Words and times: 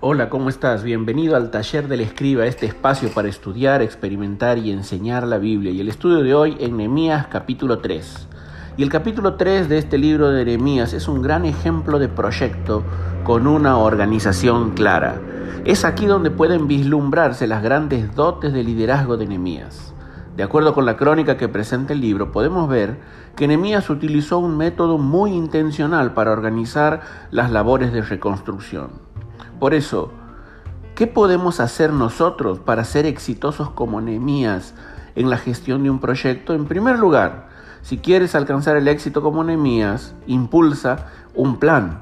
Hola, 0.00 0.28
¿cómo 0.28 0.48
estás? 0.48 0.82
Bienvenido 0.82 1.36
al 1.36 1.52
taller 1.52 1.86
del 1.86 2.00
escriba, 2.00 2.44
este 2.46 2.66
espacio 2.66 3.08
para 3.14 3.28
estudiar, 3.28 3.82
experimentar 3.82 4.58
y 4.58 4.72
enseñar 4.72 5.24
la 5.24 5.38
Biblia. 5.38 5.70
Y 5.70 5.80
el 5.80 5.88
estudio 5.88 6.24
de 6.24 6.34
hoy 6.34 6.56
en 6.58 6.76
Nehemías 6.76 7.28
capítulo 7.28 7.78
3. 7.78 8.26
Y 8.76 8.82
el 8.82 8.88
capítulo 8.88 9.36
3 9.36 9.68
de 9.68 9.78
este 9.78 9.98
libro 9.98 10.30
de 10.30 10.44
Nehemías 10.44 10.92
es 10.94 11.06
un 11.06 11.22
gran 11.22 11.44
ejemplo 11.44 12.00
de 12.00 12.08
proyecto 12.08 12.82
con 13.22 13.46
una 13.46 13.78
organización 13.78 14.72
clara. 14.72 15.20
Es 15.64 15.84
aquí 15.84 16.06
donde 16.06 16.32
pueden 16.32 16.66
vislumbrarse 16.66 17.46
las 17.46 17.62
grandes 17.62 18.16
dotes 18.16 18.52
de 18.52 18.64
liderazgo 18.64 19.16
de 19.16 19.26
Nehemías. 19.28 19.94
De 20.36 20.42
acuerdo 20.42 20.72
con 20.72 20.86
la 20.86 20.96
crónica 20.96 21.36
que 21.36 21.48
presenta 21.48 21.92
el 21.92 22.00
libro, 22.00 22.32
podemos 22.32 22.66
ver 22.66 22.98
que 23.36 23.46
Nehemías 23.46 23.90
utilizó 23.90 24.38
un 24.38 24.56
método 24.56 24.96
muy 24.96 25.32
intencional 25.32 26.14
para 26.14 26.32
organizar 26.32 27.02
las 27.30 27.50
labores 27.50 27.92
de 27.92 28.00
reconstrucción. 28.00 28.90
Por 29.60 29.74
eso, 29.74 30.10
¿qué 30.94 31.06
podemos 31.06 31.60
hacer 31.60 31.92
nosotros 31.92 32.58
para 32.58 32.84
ser 32.84 33.04
exitosos 33.04 33.70
como 33.70 34.00
Nehemías 34.00 34.74
en 35.16 35.28
la 35.28 35.36
gestión 35.36 35.82
de 35.82 35.90
un 35.90 36.00
proyecto? 36.00 36.54
En 36.54 36.64
primer 36.64 36.98
lugar, 36.98 37.48
si 37.82 37.98
quieres 37.98 38.34
alcanzar 38.34 38.76
el 38.76 38.88
éxito 38.88 39.20
como 39.20 39.44
Nehemías, 39.44 40.14
impulsa 40.26 41.08
un 41.34 41.58
plan. 41.58 42.00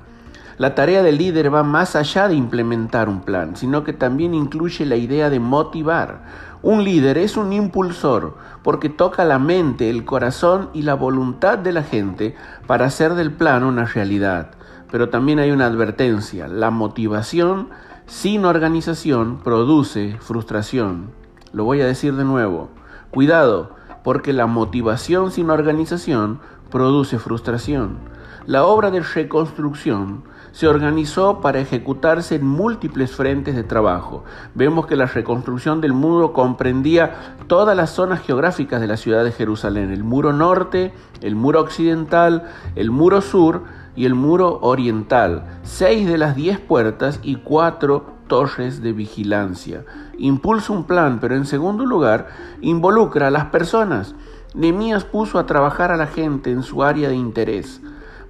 La 0.60 0.74
tarea 0.74 1.02
del 1.02 1.16
líder 1.16 1.52
va 1.52 1.62
más 1.62 1.96
allá 1.96 2.28
de 2.28 2.34
implementar 2.34 3.08
un 3.08 3.22
plan, 3.22 3.56
sino 3.56 3.82
que 3.82 3.94
también 3.94 4.34
incluye 4.34 4.84
la 4.84 4.96
idea 4.96 5.30
de 5.30 5.40
motivar. 5.40 6.20
Un 6.62 6.84
líder 6.84 7.16
es 7.16 7.38
un 7.38 7.54
impulsor 7.54 8.36
porque 8.62 8.90
toca 8.90 9.24
la 9.24 9.38
mente, 9.38 9.88
el 9.88 10.04
corazón 10.04 10.68
y 10.74 10.82
la 10.82 10.92
voluntad 10.92 11.56
de 11.56 11.72
la 11.72 11.82
gente 11.82 12.34
para 12.66 12.84
hacer 12.84 13.14
del 13.14 13.32
plan 13.32 13.64
una 13.64 13.86
realidad. 13.86 14.50
Pero 14.90 15.08
también 15.08 15.38
hay 15.38 15.52
una 15.52 15.66
advertencia. 15.66 16.48
La 16.48 16.70
motivación 16.70 17.68
sin 18.04 18.44
organización 18.44 19.38
produce 19.38 20.18
frustración. 20.20 21.12
Lo 21.52 21.64
voy 21.64 21.80
a 21.80 21.86
decir 21.86 22.14
de 22.14 22.24
nuevo. 22.24 22.68
Cuidado, 23.10 23.70
porque 24.04 24.34
la 24.34 24.46
motivación 24.46 25.30
sin 25.30 25.48
organización 25.48 26.40
produce 26.70 27.18
frustración. 27.18 27.98
La 28.46 28.64
obra 28.64 28.90
de 28.90 29.00
reconstrucción 29.00 30.24
se 30.52 30.66
organizó 30.66 31.40
para 31.40 31.60
ejecutarse 31.60 32.34
en 32.36 32.46
múltiples 32.46 33.12
frentes 33.12 33.54
de 33.54 33.62
trabajo. 33.62 34.24
Vemos 34.54 34.86
que 34.86 34.96
la 34.96 35.06
reconstrucción 35.06 35.80
del 35.80 35.92
muro 35.92 36.32
comprendía 36.32 37.36
todas 37.46 37.76
las 37.76 37.90
zonas 37.90 38.20
geográficas 38.20 38.80
de 38.80 38.88
la 38.88 38.96
ciudad 38.96 39.24
de 39.24 39.32
Jerusalén, 39.32 39.92
el 39.92 40.02
muro 40.02 40.32
norte, 40.32 40.92
el 41.20 41.36
muro 41.36 41.60
occidental, 41.60 42.48
el 42.74 42.90
muro 42.90 43.20
sur, 43.20 43.62
y 43.96 44.06
el 44.06 44.14
muro 44.14 44.58
oriental, 44.62 45.44
seis 45.62 46.06
de 46.06 46.18
las 46.18 46.36
diez 46.36 46.58
puertas 46.58 47.20
y 47.22 47.36
cuatro 47.36 48.14
torres 48.28 48.82
de 48.82 48.92
vigilancia. 48.92 49.84
Impulsa 50.16 50.72
un 50.72 50.84
plan, 50.84 51.18
pero 51.20 51.34
en 51.34 51.44
segundo 51.44 51.84
lugar, 51.84 52.28
involucra 52.60 53.26
a 53.26 53.30
las 53.30 53.46
personas. 53.46 54.14
Nemías 54.54 55.04
puso 55.04 55.38
a 55.38 55.46
trabajar 55.46 55.90
a 55.90 55.96
la 55.96 56.06
gente 56.06 56.50
en 56.50 56.62
su 56.62 56.82
área 56.82 57.08
de 57.08 57.16
interés. 57.16 57.80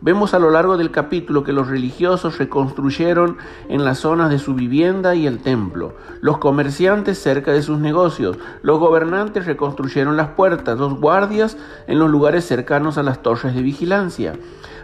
Vemos 0.03 0.33
a 0.33 0.39
lo 0.39 0.51
largo 0.51 0.79
del 0.79 0.91
capítulo 0.91 1.45
que 1.45 1.53
los 1.53 1.69
religiosos 1.69 2.39
reconstruyeron 2.39 3.37
en 3.69 3.85
las 3.85 3.99
zonas 3.99 4.31
de 4.31 4.39
su 4.39 4.55
vivienda 4.55 5.15
y 5.15 5.27
el 5.27 5.41
templo, 5.41 5.95
los 6.23 6.39
comerciantes 6.39 7.19
cerca 7.19 7.53
de 7.53 7.61
sus 7.61 7.81
negocios, 7.81 8.39
los 8.63 8.79
gobernantes 8.79 9.45
reconstruyeron 9.45 10.17
las 10.17 10.29
puertas, 10.29 10.79
los 10.79 10.99
guardias 10.99 11.59
en 11.87 11.99
los 11.99 12.09
lugares 12.09 12.47
cercanos 12.47 12.97
a 12.97 13.03
las 13.03 13.21
torres 13.21 13.55
de 13.55 13.61
vigilancia. 13.61 14.33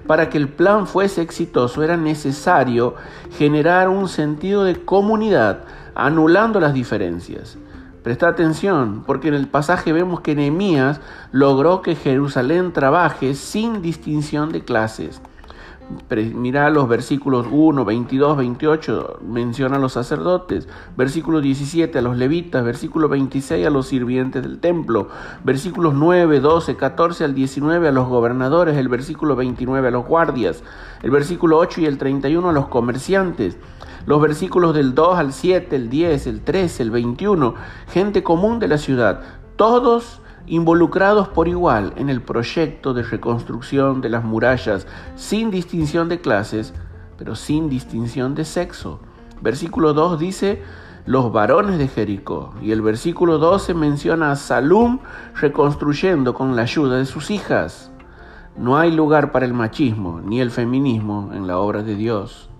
Para 0.06 0.28
que 0.28 0.36
el 0.36 0.50
plan 0.50 0.86
fuese 0.86 1.22
exitoso 1.22 1.82
era 1.82 1.96
necesario 1.96 2.94
generar 3.38 3.88
un 3.88 4.08
sentido 4.08 4.64
de 4.64 4.84
comunidad, 4.84 5.60
anulando 5.94 6.60
las 6.60 6.74
diferencias. 6.74 7.56
Presta 8.06 8.28
atención, 8.28 9.02
porque 9.04 9.26
en 9.26 9.34
el 9.34 9.48
pasaje 9.48 9.92
vemos 9.92 10.20
que 10.20 10.36
Nehemías 10.36 11.00
logró 11.32 11.82
que 11.82 11.96
Jerusalén 11.96 12.72
trabaje 12.72 13.34
sin 13.34 13.82
distinción 13.82 14.52
de 14.52 14.62
clases. 14.62 15.20
Mira 16.36 16.70
los 16.70 16.88
versículos 16.88 17.48
1, 17.50 17.84
22, 17.84 18.36
28, 18.36 19.18
menciona 19.26 19.74
a 19.74 19.78
los 19.80 19.94
sacerdotes, 19.94 20.68
versículo 20.96 21.40
17 21.40 21.98
a 21.98 22.02
los 22.02 22.16
levitas, 22.16 22.64
versículo 22.64 23.08
26 23.08 23.66
a 23.66 23.70
los 23.70 23.88
sirvientes 23.88 24.40
del 24.40 24.60
templo, 24.60 25.08
versículos 25.42 25.94
9, 25.94 26.38
12, 26.38 26.76
14 26.76 27.24
al 27.24 27.34
19 27.34 27.88
a 27.88 27.92
los 27.92 28.06
gobernadores, 28.06 28.76
el 28.76 28.88
versículo 28.88 29.34
29 29.34 29.88
a 29.88 29.90
los 29.90 30.06
guardias, 30.06 30.62
el 31.02 31.10
versículo 31.10 31.58
8 31.58 31.80
y 31.80 31.86
el 31.86 31.98
31 31.98 32.50
a 32.50 32.52
los 32.52 32.68
comerciantes, 32.68 33.58
los 34.06 34.20
versículos 34.20 34.74
del 34.74 34.94
2 34.94 35.18
al 35.18 35.32
7, 35.32 35.74
el 35.74 35.90
10, 35.90 36.26
el 36.28 36.40
13, 36.40 36.84
el 36.84 36.90
21, 36.92 37.54
gente 37.88 38.22
común 38.22 38.60
de 38.60 38.68
la 38.68 38.78
ciudad, 38.78 39.20
todos 39.56 40.22
involucrados 40.46 41.28
por 41.28 41.48
igual 41.48 41.92
en 41.96 42.08
el 42.08 42.22
proyecto 42.22 42.94
de 42.94 43.02
reconstrucción 43.02 44.00
de 44.00 44.08
las 44.08 44.24
murallas, 44.24 44.86
sin 45.16 45.50
distinción 45.50 46.08
de 46.08 46.20
clases, 46.20 46.72
pero 47.18 47.34
sin 47.34 47.68
distinción 47.68 48.36
de 48.36 48.44
sexo. 48.44 49.00
Versículo 49.42 49.92
2 49.92 50.20
dice, 50.20 50.62
los 51.04 51.32
varones 51.32 51.78
de 51.78 51.88
Jericó. 51.88 52.54
Y 52.62 52.72
el 52.72 52.82
versículo 52.82 53.38
12 53.38 53.74
menciona 53.74 54.30
a 54.30 54.36
Salum 54.36 55.00
reconstruyendo 55.34 56.34
con 56.34 56.54
la 56.54 56.62
ayuda 56.62 56.98
de 56.98 57.06
sus 57.06 57.30
hijas. 57.30 57.90
No 58.56 58.76
hay 58.78 58.90
lugar 58.90 59.32
para 59.32 59.46
el 59.46 59.52
machismo 59.52 60.20
ni 60.20 60.40
el 60.40 60.50
feminismo 60.50 61.30
en 61.32 61.46
la 61.46 61.58
obra 61.58 61.82
de 61.82 61.94
Dios. 61.94 62.50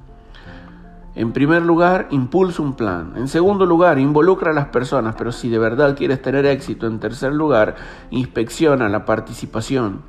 En 1.17 1.33
primer 1.33 1.63
lugar, 1.63 2.09
impulsa 2.11 2.61
un 2.61 2.75
plan. 2.75 3.15
En 3.17 3.27
segundo 3.27 3.65
lugar, 3.65 3.99
involucra 3.99 4.51
a 4.51 4.55
las 4.55 4.67
personas, 4.67 5.15
pero 5.17 5.33
si 5.33 5.49
de 5.49 5.59
verdad 5.59 5.97
quieres 5.97 6.21
tener 6.21 6.45
éxito, 6.45 6.87
en 6.87 7.01
tercer 7.01 7.33
lugar, 7.33 7.77
inspecciona 8.11 8.91
la 8.91 9.07
participación. 9.07 10.03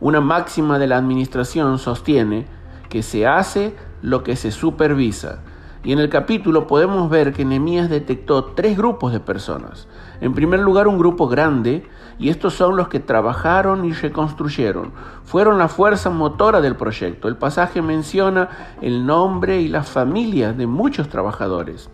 Una 0.00 0.20
máxima 0.20 0.78
de 0.78 0.86
la 0.86 0.98
administración 0.98 1.78
sostiene 1.78 2.44
que 2.90 3.02
se 3.02 3.26
hace 3.26 3.74
lo 4.02 4.22
que 4.22 4.36
se 4.36 4.50
supervisa. 4.50 5.40
Y 5.82 5.92
en 5.92 5.98
el 5.98 6.10
capítulo 6.10 6.66
podemos 6.66 7.08
ver 7.08 7.32
que 7.32 7.46
Nehemías 7.46 7.88
detectó 7.88 8.44
tres 8.44 8.76
grupos 8.76 9.14
de 9.14 9.20
personas. 9.20 9.88
En 10.20 10.34
primer 10.34 10.60
lugar, 10.60 10.88
un 10.88 10.98
grupo 10.98 11.26
grande, 11.26 11.88
y 12.20 12.28
estos 12.28 12.52
son 12.52 12.76
los 12.76 12.88
que 12.88 13.00
trabajaron 13.00 13.86
y 13.86 13.92
reconstruyeron. 13.92 14.92
Fueron 15.24 15.56
la 15.56 15.68
fuerza 15.68 16.10
motora 16.10 16.60
del 16.60 16.76
proyecto. 16.76 17.28
El 17.28 17.36
pasaje 17.36 17.80
menciona 17.80 18.50
el 18.82 19.06
nombre 19.06 19.62
y 19.62 19.68
las 19.68 19.88
familias 19.88 20.56
de 20.56 20.66
muchos 20.66 21.08
trabajadores. 21.08 21.88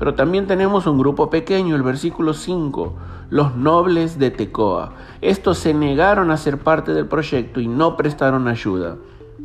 Pero 0.00 0.14
también 0.14 0.48
tenemos 0.48 0.88
un 0.88 0.98
grupo 0.98 1.30
pequeño, 1.30 1.76
el 1.76 1.84
versículo 1.84 2.34
5, 2.34 2.94
los 3.30 3.54
nobles 3.54 4.18
de 4.18 4.32
Tecoa. 4.32 4.94
Estos 5.20 5.58
se 5.58 5.72
negaron 5.72 6.32
a 6.32 6.36
ser 6.36 6.58
parte 6.58 6.92
del 6.92 7.06
proyecto 7.06 7.60
y 7.60 7.68
no 7.68 7.96
prestaron 7.96 8.48
ayuda. 8.48 8.96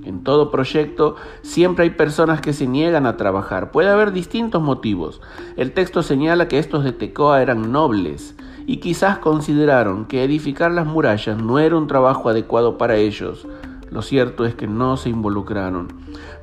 En 0.06 0.24
todo 0.24 0.50
proyecto 0.50 1.18
siempre 1.44 1.84
hay 1.84 1.91
personas 1.91 2.41
que 2.41 2.53
se 2.53 2.66
niegan 2.66 3.06
a 3.06 3.16
trabajar. 3.16 3.69
Puede 3.69 3.90
haber 3.90 4.12
distintos 4.12 4.62
motivos. 4.62 5.22
El 5.56 5.72
texto 5.74 6.02
señala 6.02 6.47
que 6.47 6.58
estos 6.58 6.84
de 6.84 6.94
Tecoa 6.94 7.44
eran 7.44 7.72
nobles 7.72 8.35
y 8.68 8.78
quizás 8.78 9.20
consideraron 9.20 10.06
que 10.06 10.24
edificar 10.24 10.72
las 10.72 10.88
murallas 10.88 11.42
no 11.42 11.59
era 11.59 11.78
un 11.78 11.88
trabajo 11.88 12.30
adecuado 12.30 12.78
para 12.78 12.96
ellos. 12.96 13.48
Lo 13.92 14.02
cierto 14.02 14.46
es 14.46 14.56
que 14.56 14.68
no 14.68 14.98
se 14.98 15.09
involucraron. 15.09 15.88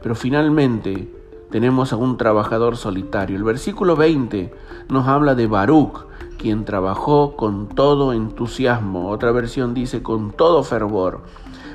Pero 0.03 0.15
finalmente 0.15 1.13
tenemos 1.51 1.93
a 1.93 1.97
un 1.97 2.17
trabajador 2.17 2.77
solitario. 2.77 3.37
El 3.37 3.45
versículo 3.45 3.97
20 3.97 4.55
nos 4.89 5.09
habla 5.09 5.35
de 5.35 5.47
Baruch, 5.47 6.07
quien 6.39 6.65
trabajó 6.65 7.37
con 7.37 7.69
todo 7.69 8.13
entusiasmo. 8.13 9.11
Otra 9.11 9.33
versión 9.33 9.75
dice 9.75 10.03
con 10.03 10.31
todo 10.33 10.63
fervor. 10.63 11.23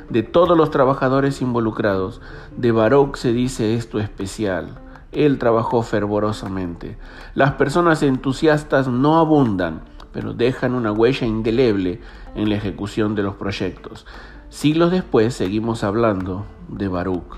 De 0.09 0.24
todos 0.24 0.58
los 0.58 0.72
trabajadores 0.72 1.41
involucrados, 1.41 2.22
de 2.55 2.72
Baruch 2.72 3.17
se 3.17 3.34
dice 3.34 3.76
esto 3.76 4.00
especial. 4.00 4.79
Él 5.11 5.38
trabajó 5.38 5.82
fervorosamente. 5.84 6.97
Las 7.35 7.53
personas 7.53 8.02
entusiastas 8.03 8.88
no 8.88 9.20
abundan 9.20 9.82
pero 10.17 10.34
dejan 10.34 10.73
una 10.73 10.91
huella 10.91 11.28
indeleble 11.28 12.02
en 12.34 12.49
la 12.49 12.55
ejecución 12.55 13.14
de 13.14 13.22
los 13.22 13.35
proyectos. 13.35 14.08
Siglos 14.49 14.90
después 14.90 15.35
seguimos 15.35 15.84
hablando 15.84 16.43
de 16.69 16.87
Baruch. 16.87 17.35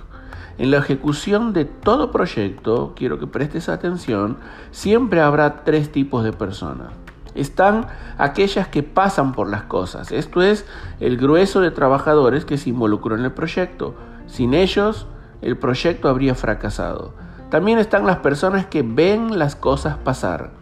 En 0.57 0.71
la 0.71 0.77
ejecución 0.77 1.51
de 1.51 1.65
todo 1.65 2.09
proyecto, 2.09 2.93
quiero 2.95 3.19
que 3.19 3.27
prestes 3.27 3.67
atención, 3.67 4.37
siempre 4.71 5.19
habrá 5.19 5.65
tres 5.65 5.91
tipos 5.91 6.23
de 6.23 6.31
personas. 6.31 6.93
Están 7.35 7.87
aquellas 8.17 8.69
que 8.69 8.81
pasan 8.81 9.33
por 9.33 9.49
las 9.49 9.63
cosas, 9.63 10.13
esto 10.13 10.41
es 10.41 10.65
el 11.01 11.17
grueso 11.17 11.59
de 11.59 11.71
trabajadores 11.71 12.45
que 12.45 12.57
se 12.57 12.69
involucró 12.69 13.17
en 13.17 13.25
el 13.25 13.33
proyecto. 13.33 13.95
Sin 14.25 14.53
ellos, 14.53 15.05
el 15.41 15.57
proyecto 15.57 16.07
habría 16.07 16.33
fracasado. 16.33 17.13
También 17.51 17.77
están 17.77 18.05
las 18.05 18.19
personas 18.19 18.67
que 18.67 18.83
ven 18.83 19.37
las 19.37 19.57
cosas 19.57 19.97
pasar 19.97 20.58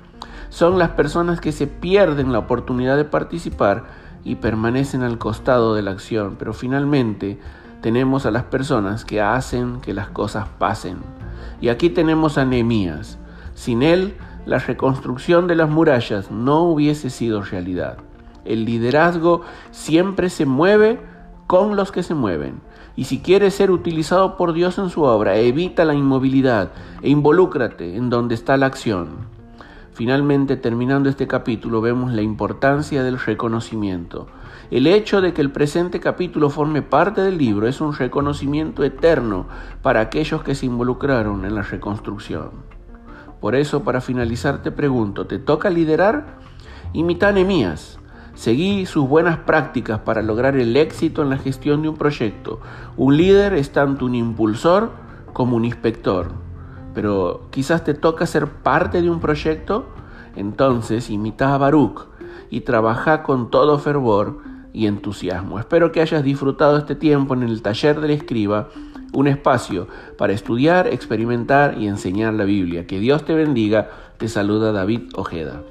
son 0.49 0.79
las 0.79 0.89
personas 0.89 1.41
que 1.41 1.51
se 1.51 1.67
pierden 1.67 2.31
la 2.31 2.39
oportunidad 2.39 2.97
de 2.97 3.05
participar 3.05 3.85
y 4.23 4.35
permanecen 4.35 5.03
al 5.03 5.17
costado 5.17 5.75
de 5.75 5.81
la 5.81 5.91
acción, 5.91 6.35
pero 6.37 6.53
finalmente 6.53 7.39
tenemos 7.81 8.25
a 8.25 8.31
las 8.31 8.43
personas 8.43 9.05
que 9.05 9.21
hacen 9.21 9.81
que 9.81 9.93
las 9.93 10.09
cosas 10.09 10.47
pasen. 10.57 10.97
Y 11.61 11.69
aquí 11.69 11.89
tenemos 11.89 12.37
a 12.37 12.45
Nehemías. 12.45 13.17
Sin 13.53 13.83
él, 13.83 14.15
la 14.45 14.59
reconstrucción 14.59 15.47
de 15.47 15.55
las 15.55 15.69
murallas 15.69 16.31
no 16.31 16.63
hubiese 16.63 17.09
sido 17.09 17.41
realidad. 17.41 17.97
El 18.45 18.65
liderazgo 18.65 19.41
siempre 19.71 20.29
se 20.29 20.45
mueve 20.45 20.99
con 21.47 21.75
los 21.75 21.91
que 21.91 22.03
se 22.03 22.13
mueven. 22.13 22.61
Y 22.95 23.05
si 23.05 23.19
quieres 23.19 23.53
ser 23.53 23.71
utilizado 23.71 24.37
por 24.37 24.53
Dios 24.53 24.77
en 24.77 24.89
su 24.89 25.03
obra, 25.03 25.37
evita 25.37 25.85
la 25.85 25.93
inmovilidad 25.93 26.71
e 27.01 27.09
involúcrate 27.09 27.95
en 27.95 28.09
donde 28.09 28.35
está 28.35 28.57
la 28.57 28.65
acción. 28.65 29.36
Finalmente, 29.97 30.57
terminando 30.57 31.09
este 31.09 31.25
capítulo, 31.25 31.81
vemos 31.81 32.13
la 32.13 32.21
importancia 32.21 33.01
del 33.01 33.17
reconocimiento. 33.17 34.27
El 34.69 34.85
hecho 34.85 35.21
de 35.21 35.33
que 35.33 35.41
el 35.41 35.51
presente 35.51 35.99
capítulo 35.99 36.51
forme 36.51 36.83
parte 36.83 37.21
del 37.21 37.39
libro 37.39 37.67
es 37.67 37.81
un 37.81 37.95
reconocimiento 37.95 38.83
eterno 38.83 39.47
para 39.81 40.01
aquellos 40.01 40.43
que 40.43 40.53
se 40.53 40.67
involucraron 40.67 41.45
en 41.45 41.55
la 41.55 41.63
reconstrucción. 41.63 42.51
Por 43.41 43.55
eso, 43.55 43.83
para 43.83 43.99
finalizar, 43.99 44.61
te 44.61 44.69
pregunto, 44.69 45.25
¿te 45.25 45.39
toca 45.39 45.71
liderar? 45.71 46.37
Imita 46.93 47.29
a 47.29 47.31
Nehemías. 47.31 47.97
Seguí 48.35 48.85
sus 48.85 49.09
buenas 49.09 49.39
prácticas 49.39 50.01
para 50.01 50.21
lograr 50.21 50.55
el 50.57 50.77
éxito 50.77 51.23
en 51.23 51.31
la 51.31 51.39
gestión 51.39 51.81
de 51.81 51.89
un 51.89 51.97
proyecto. 51.97 52.59
Un 52.97 53.17
líder 53.17 53.55
es 53.55 53.71
tanto 53.71 54.05
un 54.05 54.13
impulsor 54.13 54.91
como 55.33 55.55
un 55.55 55.65
inspector 55.65 56.46
pero 56.97 57.41
quizás 57.51 57.83
te 57.83 57.93
toca 57.93 58.25
ser 58.25 58.47
parte 58.47 59.03
de 59.03 59.11
un 59.11 59.19
proyecto, 59.19 59.85
entonces 60.35 61.11
imita 61.11 61.53
a 61.53 61.59
Baruch 61.59 62.07
y 62.49 62.61
trabaja 62.61 63.21
con 63.21 63.51
todo 63.51 63.77
fervor 63.77 64.39
y 64.73 64.87
entusiasmo. 64.87 65.59
Espero 65.59 65.91
que 65.91 66.01
hayas 66.01 66.23
disfrutado 66.23 66.75
este 66.75 66.95
tiempo 66.95 67.35
en 67.35 67.43
el 67.43 67.61
taller 67.61 68.01
del 68.01 68.09
escriba, 68.09 68.69
un 69.13 69.27
espacio 69.27 69.87
para 70.17 70.33
estudiar, 70.33 70.87
experimentar 70.87 71.77
y 71.77 71.85
enseñar 71.85 72.33
la 72.33 72.45
Biblia. 72.45 72.87
Que 72.87 72.97
Dios 72.99 73.23
te 73.25 73.35
bendiga. 73.35 73.91
Te 74.17 74.27
saluda 74.27 74.71
David 74.71 75.09
Ojeda. 75.13 75.61